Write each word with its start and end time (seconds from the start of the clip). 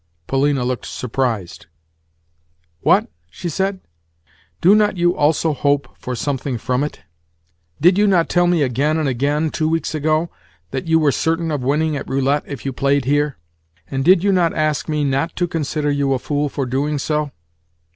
Polina 0.25 0.65
looked 0.65 0.87
surprised. 0.87 1.67
"What?" 2.79 3.07
she 3.29 3.49
said. 3.49 3.81
"Do 4.59 4.73
not 4.73 4.97
you 4.97 5.15
also 5.15 5.53
hope 5.53 5.89
something 6.15 6.57
from 6.57 6.83
it? 6.83 7.01
Did 7.79 7.99
you 7.99 8.07
not 8.07 8.27
tell 8.27 8.47
me 8.47 8.63
again 8.63 8.97
and 8.97 9.07
again, 9.07 9.51
two 9.51 9.69
weeks 9.69 9.93
ago, 9.93 10.31
that 10.71 10.87
you 10.87 10.97
were 10.97 11.11
certain 11.11 11.51
of 11.51 11.61
winning 11.63 11.95
at 11.95 12.09
roulette 12.09 12.45
if 12.47 12.65
you 12.65 12.73
played 12.73 13.05
here? 13.05 13.37
And 13.91 14.03
did 14.03 14.23
you 14.23 14.31
not 14.31 14.55
ask 14.55 14.89
me 14.89 15.03
not 15.03 15.35
to 15.35 15.47
consider 15.47 15.91
you 15.91 16.13
a 16.13 16.17
fool 16.17 16.49
for 16.49 16.65
doing 16.65 16.97
so? 16.97 17.29